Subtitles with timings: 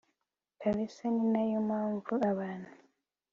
[0.61, 2.71] kabsa ninayo mpamvu abantu